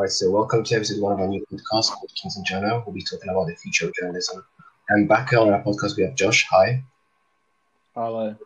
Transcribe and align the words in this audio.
Right, 0.00 0.10
so 0.12 0.30
welcome 0.30 0.62
to 0.62 0.76
episode 0.76 1.00
one 1.02 1.12
of 1.12 1.18
our 1.18 1.26
new 1.26 1.44
podcast 1.52 1.90
called 1.90 2.12
Kings 2.14 2.36
and 2.36 2.46
Journal. 2.46 2.84
We'll 2.86 2.94
be 2.94 3.02
talking 3.02 3.30
about 3.30 3.48
the 3.48 3.56
future 3.56 3.88
of 3.88 3.94
journalism. 3.94 4.44
And 4.90 5.08
back 5.08 5.32
on 5.32 5.50
our 5.50 5.60
podcast, 5.60 5.96
we 5.96 6.04
have 6.04 6.14
Josh, 6.14 6.46
hi, 6.48 6.84
Hello. 7.96 8.36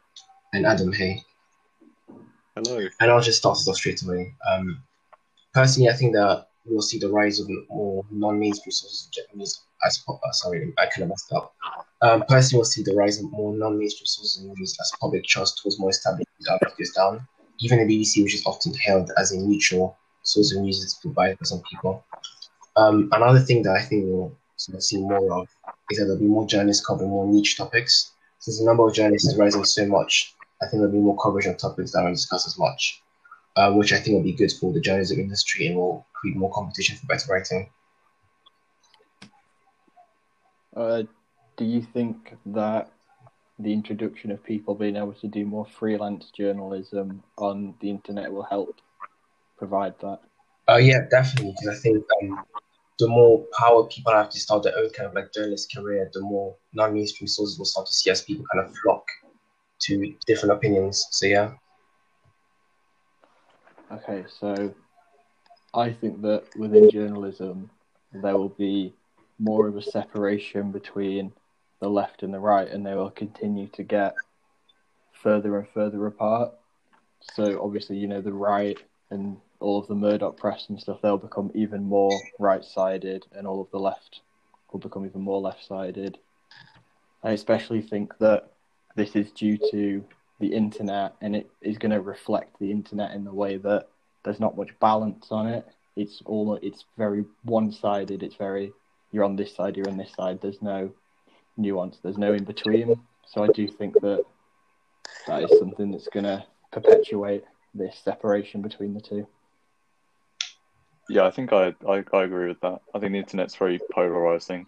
and 0.55 0.65
Adam, 0.65 0.95
hey. 0.95 1.23
Hello. 2.57 2.89
And 3.01 3.11
I'll 3.11 3.21
just 3.21 3.37
start 3.37 3.59
us 3.59 3.69
off 3.69 3.77
straight 3.77 4.03
away. 4.03 4.35
Um, 4.51 4.83
personally, 5.53 5.91
I 5.91 5.93
think 5.93 6.15
that 6.15 6.47
we'll 6.65 6.81
see 6.81 6.99
the 6.99 7.11
rise 7.11 7.39
of 7.39 7.51
more 7.69 8.03
non-mainstream 8.11 8.73
sources 8.73 9.09
of 9.09 9.13
Japanese. 9.13 9.61
As 9.85 10.03
uh, 10.09 10.15
sorry, 10.31 10.73
I 10.79 10.87
kind 10.87 11.03
of 11.03 11.11
messed 11.11 11.35
up. 11.35 11.55
Um, 12.01 12.25
personally, 12.31 12.61
we'll 12.61 12.65
see 12.65 12.83
the 12.83 12.95
rise 12.97 13.19
of 13.19 13.31
more 13.31 13.55
non-mainstream 13.55 14.07
sources 14.07 14.43
of 14.43 14.57
news 14.57 14.75
as 14.81 14.91
public 14.99 15.25
trust 15.25 15.61
towards 15.63 15.79
more 15.79 15.91
established 15.91 16.31
news 16.41 16.49
outlets 16.49 16.77
goes 16.79 16.93
down. 16.93 17.29
Even 17.61 17.87
the 17.87 17.95
BBC, 17.95 18.23
which 18.23 18.37
is 18.37 18.47
often 18.47 18.73
hailed 18.73 19.11
as 19.19 19.33
a 19.33 19.39
neutral 19.39 19.99
source 20.23 20.55
of 20.55 20.63
news, 20.63 20.83
is 20.83 20.95
provided 20.95 21.39
for 21.39 21.45
some 21.45 21.63
people. 21.71 22.05
Um, 22.77 23.09
another 23.13 23.41
thing 23.41 23.63
that 23.63 23.77
I 23.77 23.83
think 23.83 24.05
we'll 24.07 24.33
sort 24.57 24.77
of 24.77 24.83
see 24.83 24.99
more 24.99 25.33
of 25.33 25.49
is 25.91 25.99
that 25.99 26.05
there'll 26.05 26.19
be 26.21 26.27
more 26.27 26.47
journalists 26.47 26.85
covering 26.85 27.11
more 27.11 27.27
niche 27.27 27.57
topics. 27.57 28.13
Since 28.39 28.59
the 28.59 28.65
number 28.65 28.87
of 28.87 28.95
journalists 28.95 29.29
is 29.29 29.37
rising 29.37 29.65
so 29.65 29.87
much, 29.87 30.35
I 30.61 30.67
think 30.67 30.81
there'll 30.81 30.93
be 30.93 30.99
more 30.99 31.19
coverage 31.19 31.47
of 31.47 31.59
topics 31.59 31.93
that 31.93 32.03
aren't 32.03 32.17
discussed 32.17 32.47
as 32.47 32.59
much, 32.59 33.03
uh, 33.57 33.73
which 33.73 33.93
I 33.93 33.99
think 33.99 34.15
will 34.15 34.23
be 34.23 34.33
good 34.33 34.53
for 34.53 34.73
the 34.73 34.81
journalism 34.81 35.21
industry 35.21 35.67
and 35.67 35.77
will 35.77 36.07
create 36.13 36.37
more 36.37 36.53
competition 36.53 36.97
for 36.97 37.07
better 37.07 37.33
writing. 37.33 37.69
Uh, 40.75 41.03
do 41.57 41.65
you 41.65 41.83
think 41.83 42.37
that 42.47 42.91
the 43.59 43.73
introduction 43.73 44.31
of 44.31 44.43
people 44.43 44.75
being 44.75 44.97
able 44.97 45.13
to 45.13 45.29
do 45.29 45.45
more 45.45 45.67
freelance 45.67 46.31
journalism 46.31 47.23
on 47.37 47.75
the 47.81 47.91
internet 47.91 48.33
will 48.33 48.43
help 48.43 48.81
provide 49.63 49.95
that? 50.01 50.19
Uh, 50.69 50.77
yeah, 50.77 51.01
definitely, 51.11 51.53
because 51.53 51.79
I 51.79 51.81
think 51.81 52.05
um, 52.23 52.45
the 52.99 53.09
more 53.09 53.45
power 53.57 53.85
people 53.85 54.13
have 54.13 54.31
to 54.31 54.41
start 54.41 54.65
their 54.65 54.77
own 54.77 54.91
kind 54.91 55.09
of 55.09 55.15
like 55.15 55.33
journalist 55.33 55.73
career, 55.75 56.11
the 56.13 56.21
more 56.21 56.57
non-mainstream 56.73 57.29
sources 57.29 57.59
will 57.59 57.65
start 57.65 57.87
to 57.87 57.95
see 57.95 58.11
as 58.11 58.23
people 58.23 58.45
kind 58.53 58.65
of 58.65 58.75
flock 58.79 59.05
to 59.83 60.15
different 60.27 60.53
opinions. 60.53 61.07
So 61.11 61.27
yeah, 61.27 61.53
Okay, 63.93 64.25
so 64.41 64.75
I 65.75 65.93
think 65.93 66.23
that 66.23 66.45
within 66.57 66.89
journalism, 66.91 67.71
there 68.23 68.39
will 68.39 68.49
be 68.49 68.95
more 69.39 69.69
of 69.69 69.77
a 69.77 69.83
separation 69.83 70.73
between 70.73 71.31
the 71.81 71.91
left 71.91 72.23
and 72.23 72.33
the 72.33 72.41
right, 72.41 72.69
and 72.69 72.87
they 72.87 72.95
will 72.95 73.11
continue 73.11 73.67
to 73.69 73.83
get 73.83 74.15
further 75.13 75.59
and 75.59 75.69
further 75.69 76.07
apart. 76.07 76.53
So 77.35 77.63
obviously, 77.63 77.99
you 77.99 78.09
know, 78.09 78.23
the 78.23 78.33
right 78.33 78.79
and 79.11 79.37
all 79.63 79.79
of 79.79 79.87
the 79.87 79.95
Murdoch 79.95 80.37
press 80.37 80.67
and 80.69 80.79
stuff, 80.81 81.01
they'll 81.03 81.17
become 81.17 81.51
even 81.55 81.85
more 81.85 82.13
right-sided, 82.39 83.27
and 83.33 83.47
all 83.47 83.61
of 83.61 83.71
the 83.71 83.79
left 83.79 84.21
will 84.71 84.81
become 84.81 85.07
even 85.07 85.21
more 85.21 85.41
left-sided. 85.41 86.19
I 87.23 87.31
especially 87.31 87.83
think 87.83 88.19
that 88.19 88.51
this 88.97 89.15
is 89.15 89.31
due 89.31 89.59
to 89.71 90.05
the 90.41 90.55
internet, 90.55 91.15
and 91.21 91.37
it 91.37 91.51
is 91.61 91.79
going 91.79 91.93
to 91.93 92.01
reflect 92.01 92.59
the 92.59 92.71
internet 92.71 93.13
in 93.13 93.25
the 93.25 93.33
way 93.33 93.57
that 93.59 93.89
there's 94.25 94.41
not 94.41 94.57
much 94.57 94.79
balance 94.81 95.29
on 95.31 95.47
it. 95.47 95.67
It's 95.97 96.23
all 96.25 96.59
it's 96.63 96.85
very 96.99 97.25
one-sided. 97.45 98.23
It's 98.23 98.37
very 98.37 98.73
you're 99.13 99.25
on 99.25 99.37
this 99.37 99.55
side, 99.55 99.77
you're 99.77 99.89
on 99.89 99.99
this 99.99 100.13
side. 100.15 100.41
There's 100.41 100.63
no 100.63 100.91
nuance. 101.57 101.99
There's 102.03 102.19
no 102.19 102.33
in 102.33 102.45
between. 102.45 103.01
So 103.27 103.45
I 103.45 103.49
do 103.49 103.69
think 103.69 103.95
that 104.01 104.25
that 105.27 105.43
is 105.45 105.59
something 105.59 105.91
that's 105.91 106.09
going 106.09 106.25
to 106.25 106.45
perpetuate 106.73 107.45
this 107.75 108.01
separation 108.03 108.63
between 108.63 108.95
the 108.95 109.01
two. 109.01 109.27
Yeah, 111.09 111.25
I 111.27 111.31
think 111.31 111.53
I, 111.53 111.75
I, 111.89 112.05
I 112.13 112.23
agree 112.25 112.49
with 112.49 112.61
that. 112.61 112.81
I 112.95 112.99
think 112.99 113.13
the 113.13 113.19
internet's 113.19 113.57
very 113.57 113.81
polarizing. 113.93 114.67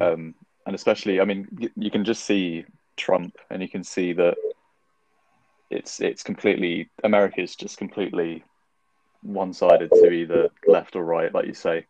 Um, 0.00 0.34
and 0.66 0.74
especially, 0.74 1.20
I 1.20 1.24
mean, 1.24 1.46
y- 1.58 1.70
you 1.76 1.90
can 1.90 2.04
just 2.04 2.24
see 2.24 2.64
Trump 2.96 3.36
and 3.50 3.62
you 3.62 3.68
can 3.68 3.84
see 3.84 4.12
that 4.14 4.36
it's 5.70 6.00
it's 6.00 6.22
completely 6.22 6.90
America 7.02 7.40
is 7.40 7.56
just 7.56 7.76
completely 7.78 8.44
one-sided 9.22 9.90
to 9.90 10.10
either 10.10 10.50
left 10.66 10.94
or 10.94 11.04
right, 11.04 11.32
like 11.34 11.46
you 11.46 11.54
say, 11.54 11.86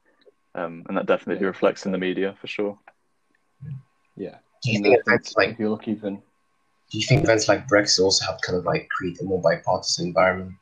um, 0.54 0.84
and 0.88 0.96
that 0.96 1.06
definitely 1.06 1.42
Yeah. 1.42 1.48
reflects 1.48 1.84
in 1.86 1.92
the 1.92 1.98
media 1.98 2.34
for 2.40 2.46
sure. 2.46 2.78
Yeah. 4.16 4.38
do 4.62 4.70
you 4.70 4.76
And 4.76 4.84
think 4.84 4.96
I 4.96 5.00
events 5.00 5.34
like 5.36 5.50
if 5.50 5.58
you 5.58 5.68
look 5.68 5.88
even 5.88 6.16
do 6.90 6.98
you 6.98 7.04
think 7.06 7.24
events 7.24 7.48
like 7.48 7.66
Brexit 7.66 8.00
also 8.04 8.24
help 8.24 8.40
kind 8.42 8.56
of 8.58 8.64
like 8.64 8.88
create 8.88 9.20
a 9.20 9.24
more 9.24 9.42
bipartisan 9.42 10.06
environment? 10.06 10.52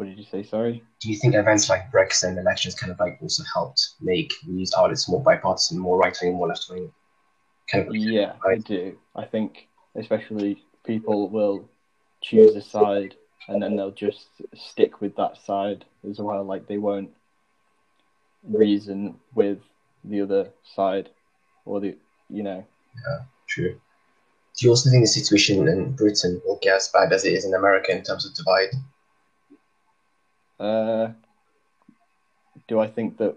What 0.00 0.08
did 0.08 0.16
you 0.16 0.24
say? 0.24 0.42
Sorry. 0.42 0.82
Do 1.02 1.10
you 1.10 1.16
think 1.16 1.34
events 1.34 1.68
like 1.68 1.92
Brexit 1.92 2.28
and 2.28 2.38
elections 2.38 2.74
kind 2.74 2.90
of 2.90 2.98
like 2.98 3.18
also 3.20 3.42
helped 3.52 3.90
make 4.00 4.32
news 4.46 4.72
outlets 4.74 5.10
more 5.10 5.22
bipartisan, 5.22 5.78
more 5.78 5.98
right 5.98 6.16
wing, 6.22 6.36
more 6.36 6.48
left 6.48 6.64
wing? 6.70 6.90
Kind 7.70 7.86
of 7.86 7.94
Yeah, 7.94 8.32
I 8.48 8.56
do. 8.56 8.96
I 9.14 9.26
think 9.26 9.68
especially 9.94 10.64
people 10.84 11.28
will 11.28 11.68
choose 12.22 12.56
a 12.56 12.62
side 12.62 13.14
and 13.48 13.62
then 13.62 13.76
they'll 13.76 13.90
just 13.90 14.28
stick 14.54 15.02
with 15.02 15.14
that 15.16 15.36
side 15.36 15.84
as 16.08 16.18
well. 16.18 16.44
Like 16.44 16.66
they 16.66 16.78
won't 16.78 17.10
reason 18.48 19.16
with 19.34 19.58
the 20.04 20.22
other 20.22 20.48
side 20.64 21.10
or 21.66 21.78
the 21.78 21.94
you 22.30 22.42
know. 22.42 22.64
Yeah, 22.96 23.18
true. 23.48 23.78
Do 24.56 24.64
you 24.64 24.70
also 24.70 24.88
think 24.88 25.02
the 25.02 25.08
situation 25.08 25.68
in 25.68 25.92
Britain 25.92 26.40
will 26.46 26.58
get 26.62 26.76
as 26.76 26.88
bad 26.88 27.12
as 27.12 27.26
it 27.26 27.34
is 27.34 27.44
in 27.44 27.52
America 27.52 27.94
in 27.94 28.02
terms 28.02 28.24
of 28.24 28.34
divide? 28.34 28.70
Uh, 30.60 31.12
do 32.68 32.78
I 32.78 32.86
think 32.88 33.16
that 33.18 33.36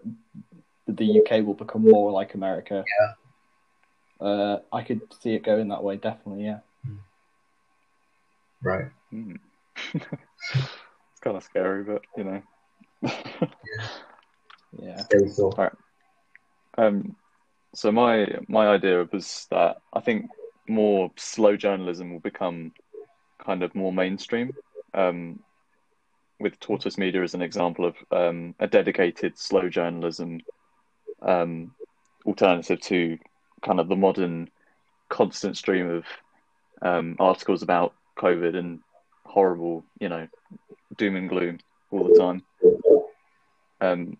the 0.87 1.05
UK 1.05 1.45
will 1.45 1.53
become 1.53 1.83
more 1.89 2.11
like 2.11 2.33
America? 2.33 2.83
Yeah. 2.99 4.27
Uh, 4.27 4.59
I 4.71 4.83
could 4.83 5.01
see 5.21 5.33
it 5.33 5.43
going 5.43 5.69
that 5.69 5.83
way. 5.83 5.97
Definitely, 5.97 6.45
yeah. 6.45 6.59
Right. 8.61 8.85
Mm. 9.13 9.37
it's 9.93 11.19
kind 11.21 11.37
of 11.37 11.43
scary, 11.43 11.83
but 11.83 12.01
you 12.17 12.23
know. 12.23 12.41
Yeah. 14.79 15.03
Very 15.11 15.31
cool. 15.35 15.69
Um, 16.77 17.15
so 17.75 17.91
my 17.91 18.27
my 18.47 18.67
idea 18.67 19.07
was 19.11 19.47
that 19.51 19.77
I 19.93 19.99
think 19.99 20.29
more 20.67 21.11
slow 21.17 21.55
journalism 21.55 22.11
will 22.11 22.19
become 22.19 22.73
kind 23.43 23.63
of 23.63 23.75
more 23.75 23.93
mainstream. 23.93 24.51
Um, 24.93 25.39
with 26.39 26.59
Tortoise 26.59 26.97
Media 26.97 27.23
as 27.23 27.33
an 27.33 27.41
example 27.41 27.85
of 27.85 27.95
um, 28.11 28.55
a 28.59 28.67
dedicated 28.67 29.37
slow 29.37 29.69
journalism 29.69 30.41
um, 31.21 31.73
alternative 32.25 32.79
to 32.81 33.17
kind 33.63 33.79
of 33.79 33.87
the 33.87 33.95
modern 33.95 34.49
constant 35.09 35.57
stream 35.57 35.89
of 35.89 36.05
um, 36.81 37.15
articles 37.19 37.63
about 37.63 37.93
COVID 38.17 38.57
and 38.57 38.79
horrible, 39.25 39.85
you 39.99 40.09
know, 40.09 40.27
doom 40.97 41.15
and 41.15 41.29
gloom 41.29 41.59
all 41.91 42.03
the 42.03 42.19
time. 42.19 42.43
Um, 43.81 44.17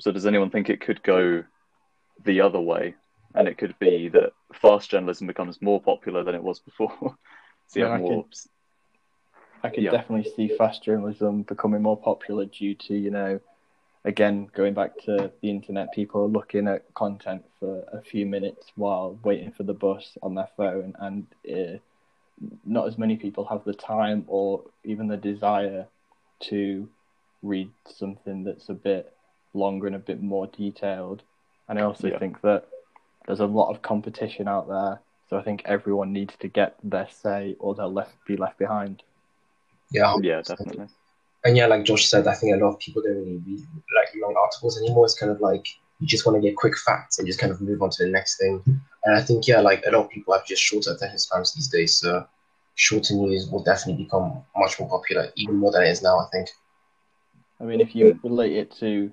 so 0.00 0.12
does 0.12 0.26
anyone 0.26 0.50
think 0.50 0.68
it 0.68 0.80
could 0.80 1.02
go 1.02 1.44
the 2.24 2.40
other 2.40 2.60
way, 2.60 2.94
and 3.34 3.48
it 3.48 3.58
could 3.58 3.78
be 3.78 4.08
that 4.08 4.32
fast 4.54 4.90
journalism 4.90 5.26
becomes 5.26 5.62
more 5.62 5.80
popular 5.80 6.24
than 6.24 6.34
it 6.34 6.42
was 6.42 6.60
before? 6.60 6.92
so 7.68 7.80
you 7.80 7.84
Yeah, 7.84 7.92
have 7.92 8.00
more. 8.00 8.26
I 9.66 9.70
could 9.70 9.84
Yeah. 9.84 9.90
definitely 9.90 10.30
see 10.30 10.48
fast 10.48 10.84
journalism 10.84 11.42
becoming 11.42 11.82
more 11.82 11.96
popular 11.96 12.44
due 12.46 12.74
to, 12.74 12.94
you 12.94 13.10
know, 13.10 13.40
again, 14.04 14.48
going 14.54 14.74
back 14.74 14.96
to 15.04 15.32
the 15.42 15.50
internet, 15.50 15.92
people 15.92 16.22
are 16.22 16.28
looking 16.28 16.68
at 16.68 16.94
content 16.94 17.44
for 17.58 17.84
a 17.92 18.00
few 18.00 18.26
minutes 18.26 18.70
while 18.76 19.18
waiting 19.24 19.50
for 19.50 19.64
the 19.64 19.74
bus 19.74 20.16
on 20.22 20.36
their 20.36 20.48
phone, 20.56 20.94
and 21.00 21.26
uh, 21.52 21.78
not 22.64 22.86
as 22.86 22.96
many 22.96 23.16
people 23.16 23.44
have 23.44 23.64
the 23.64 23.74
time 23.74 24.24
or 24.28 24.62
even 24.84 25.08
the 25.08 25.16
desire 25.16 25.86
to 26.38 26.88
read 27.42 27.70
something 27.88 28.44
that's 28.44 28.68
a 28.68 28.74
bit 28.74 29.12
longer 29.52 29.88
and 29.88 29.96
a 29.96 30.00
bit 30.00 30.22
more 30.22 30.46
detailed. 30.46 31.22
And 31.68 31.78
I 31.78 31.82
also 31.82 32.08
Yeah. 32.08 32.18
think 32.18 32.40
that 32.42 32.68
there's 33.26 33.40
a 33.40 33.46
lot 33.46 33.70
of 33.70 33.82
competition 33.82 34.46
out 34.46 34.68
there, 34.68 35.00
so 35.28 35.36
I 35.36 35.42
think 35.42 35.62
everyone 35.64 36.12
needs 36.12 36.36
to 36.36 36.46
get 36.48 36.76
their 36.84 37.08
say 37.08 37.56
or 37.58 37.74
they'll 37.74 37.92
left 37.92 38.24
be 38.26 38.36
left 38.36 38.58
behind. 38.58 39.02
Yeah. 39.90 40.16
Yeah, 40.22 40.42
definitely. 40.42 40.86
And 41.44 41.56
yeah, 41.56 41.66
like 41.66 41.84
Josh 41.84 42.08
said, 42.08 42.26
I 42.26 42.34
think 42.34 42.54
a 42.54 42.64
lot 42.64 42.74
of 42.74 42.78
people 42.78 43.02
don't 43.02 43.16
really 43.16 43.40
read 43.46 43.60
like 43.94 44.08
long 44.20 44.34
articles 44.36 44.78
anymore. 44.78 45.04
It's 45.04 45.18
kind 45.18 45.30
of 45.30 45.40
like 45.40 45.66
you 46.00 46.06
just 46.06 46.26
want 46.26 46.36
to 46.36 46.42
get 46.42 46.56
quick 46.56 46.76
facts 46.76 47.18
and 47.18 47.26
just 47.26 47.38
kind 47.38 47.52
of 47.52 47.60
move 47.60 47.82
on 47.82 47.90
to 47.90 48.04
the 48.04 48.10
next 48.10 48.38
thing. 48.38 48.62
And 49.04 49.16
I 49.16 49.22
think 49.22 49.46
yeah, 49.46 49.60
like 49.60 49.84
a 49.86 49.90
lot 49.90 50.04
of 50.04 50.10
people 50.10 50.34
have 50.34 50.44
just 50.44 50.62
shorter 50.62 50.92
attention 50.92 51.18
spans 51.18 51.54
these 51.54 51.68
days. 51.68 51.98
So 51.98 52.26
shorter 52.74 53.14
news 53.14 53.48
will 53.48 53.62
definitely 53.62 54.04
become 54.04 54.42
much 54.56 54.78
more 54.80 54.88
popular, 54.88 55.30
even 55.36 55.56
more 55.56 55.70
than 55.72 55.82
it 55.82 55.90
is 55.90 56.02
now. 56.02 56.18
I 56.18 56.26
think. 56.32 56.48
I 57.60 57.64
mean, 57.64 57.80
if 57.80 57.94
you 57.94 58.18
relate 58.22 58.56
it 58.56 58.70
to 58.80 59.12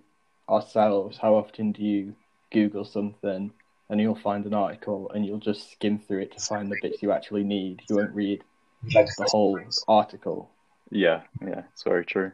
ourselves, 0.49 1.17
how 1.17 1.35
often 1.35 1.71
do 1.71 1.83
you 1.83 2.15
Google 2.51 2.83
something 2.83 3.51
and 3.89 4.01
you'll 4.01 4.15
find 4.15 4.45
an 4.45 4.53
article 4.53 5.11
and 5.11 5.25
you'll 5.25 5.37
just 5.37 5.71
skim 5.71 5.99
through 5.99 6.21
it 6.21 6.37
to 6.37 6.43
find 6.43 6.71
the 6.71 6.77
bits 6.81 7.01
you 7.01 7.11
actually 7.11 7.43
need? 7.43 7.83
You 7.89 7.97
won't 7.97 8.13
read 8.13 8.43
the 8.83 9.27
whole 9.29 9.59
article. 9.87 10.49
Yeah, 10.95 11.22
yeah, 11.42 11.63
it's 11.74 11.84
very 11.84 12.06
true. 12.06 12.31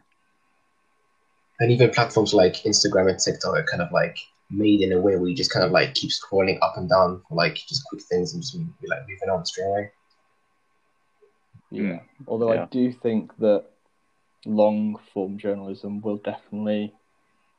and 1.61 1.71
even 1.71 1.89
platforms 1.91 2.33
like 2.33 2.55
Instagram 2.63 3.09
and 3.09 3.19
TikTok 3.19 3.53
are 3.57 3.63
kind 3.63 3.81
of 3.81 3.91
like 3.91 4.17
made 4.49 4.81
in 4.81 4.91
a 4.93 4.99
way 4.99 5.15
where 5.17 5.27
you 5.29 5.35
just 5.35 5.51
kind 5.53 5.65
of 5.65 5.71
like 5.71 5.93
keep 5.93 6.09
scrolling 6.11 6.57
up 6.61 6.73
and 6.77 6.89
down 6.89 7.21
for 7.27 7.35
like 7.35 7.55
just 7.67 7.83
quick 7.89 8.01
things 8.03 8.33
and 8.33 8.41
just 8.41 8.53
be 8.57 8.87
like 8.87 9.01
moving 9.07 9.29
on 9.29 9.45
straight 9.45 9.65
away. 9.67 9.91
Yeah. 11.71 11.99
Although 12.27 12.53
Yeah. 12.53 12.63
I 12.63 12.65
do 12.65 12.91
think 12.91 13.35
that 13.37 13.65
long 14.45 14.97
form 15.13 15.37
journalism 15.37 16.01
will 16.01 16.17
definitely 16.17 16.93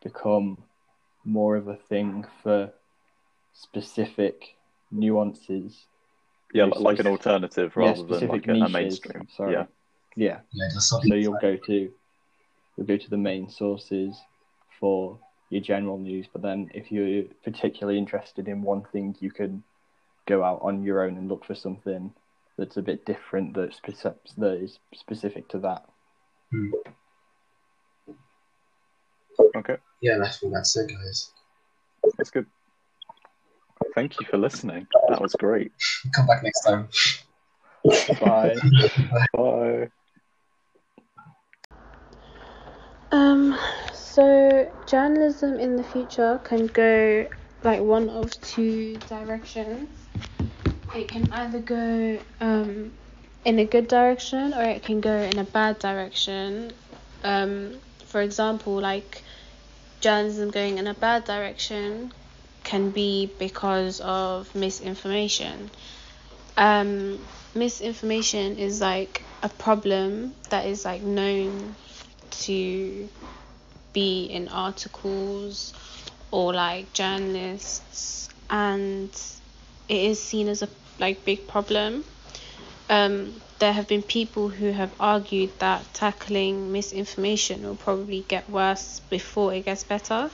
become 0.02 0.58
more 1.25 1.56
of 1.56 1.69
a 1.69 1.76
thing 1.76 2.26
for 2.43 2.73
specific 3.52 4.56
nuances. 4.91 5.87
Yeah, 6.52 6.67
Yes, 6.67 6.81
like 6.81 6.99
an 6.99 7.06
yes. 7.06 7.12
alternative 7.12 7.73
Yeah, 7.76 7.82
rather 7.91 8.02
than 8.19 8.29
like 8.29 8.47
a, 8.49 8.52
a 8.52 8.69
mainstream. 8.69 9.29
sorry. 9.37 9.52
Yeah. 9.52 9.67
Yeah. 10.16 10.40
Yeah, 10.52 10.68
there's 10.72 10.88
something. 10.88 11.10
So 11.10 11.14
you'll 11.14 11.38
go 11.40 11.56
to 11.56 11.90
you'll 12.76 12.86
go 12.86 12.96
to 12.96 13.10
the 13.10 13.16
main 13.16 13.48
sources 13.48 14.16
for 14.78 15.18
your 15.50 15.60
general 15.60 15.98
news, 15.98 16.26
but 16.32 16.42
then 16.42 16.70
if 16.74 16.92
you're 16.92 17.24
particularly 17.44 17.98
interested 17.98 18.48
in 18.48 18.62
one 18.62 18.82
thing, 18.92 19.16
you 19.20 19.30
can 19.30 19.62
go 20.26 20.44
out 20.44 20.60
on 20.62 20.82
your 20.82 21.02
own 21.04 21.16
and 21.16 21.28
look 21.28 21.44
for 21.44 21.54
something 21.54 22.12
that's 22.56 22.76
a 22.76 22.82
bit 22.82 23.04
different 23.04 23.54
that's 23.54 23.80
speci- 23.80 24.14
that 24.38 24.62
is 24.62 24.78
specific 24.94 25.48
to 25.48 25.58
that. 25.58 25.84
Hmm. 26.50 26.70
Okay, 29.56 29.76
Yeah, 30.00 30.14
and 30.14 30.24
I 30.24 30.28
think 30.28 30.52
that's 30.52 30.76
it, 30.76 30.88
guys. 30.88 31.32
that's 32.16 32.30
good. 32.30 32.46
Thank 33.94 34.20
you 34.20 34.26
for 34.26 34.38
listening. 34.38 34.86
That 35.08 35.20
was 35.20 35.34
great. 35.34 35.72
Come 36.14 36.26
back 36.26 36.42
next 36.42 36.62
time. 36.62 36.88
Bye. 38.20 38.56
Bye. 39.32 39.88
Um, 43.12 43.58
so 44.10 44.68
journalism 44.86 45.60
in 45.60 45.76
the 45.76 45.84
future 45.84 46.40
can 46.42 46.66
go 46.66 47.26
like 47.62 47.80
one 47.80 48.08
of 48.10 48.28
two 48.40 48.96
directions. 49.08 49.88
It 50.96 51.06
can 51.06 51.32
either 51.32 51.60
go 51.60 52.18
um, 52.40 52.90
in 53.44 53.60
a 53.60 53.64
good 53.64 53.86
direction 53.86 54.52
or 54.52 54.62
it 54.64 54.82
can 54.82 55.00
go 55.00 55.16
in 55.16 55.38
a 55.38 55.44
bad 55.44 55.78
direction. 55.78 56.72
Um, 57.22 57.78
for 58.06 58.20
example, 58.20 58.80
like 58.80 59.22
journalism 60.00 60.50
going 60.50 60.78
in 60.78 60.88
a 60.88 60.94
bad 60.94 61.24
direction 61.24 62.12
can 62.64 62.90
be 62.90 63.30
because 63.38 64.00
of 64.00 64.52
misinformation. 64.56 65.70
Um, 66.56 67.20
misinformation 67.54 68.58
is 68.58 68.80
like 68.80 69.22
a 69.44 69.48
problem 69.48 70.34
that 70.48 70.66
is 70.66 70.84
like 70.84 71.02
known 71.02 71.76
to 72.30 73.08
be 73.92 74.25
in 74.26 74.48
articles 74.48 75.72
or 76.31 76.52
like 76.54 76.92
journalists 76.92 78.28
and 78.48 79.10
it 79.88 79.96
is 79.96 80.22
seen 80.22 80.48
as 80.48 80.62
a 80.62 80.69
like 80.98 81.25
big 81.25 81.46
problem. 81.48 82.04
Um, 82.88 83.40
there 83.58 83.72
have 83.72 83.88
been 83.88 84.02
people 84.02 84.48
who 84.48 84.72
have 84.72 84.92
argued 84.98 85.50
that 85.60 85.82
tackling 85.94 86.72
misinformation 86.72 87.62
will 87.62 87.76
probably 87.76 88.25
get 88.26 88.48
worse 88.50 89.00
before 89.10 89.54
it 89.54 89.64
gets 89.64 89.84
better 89.84 90.31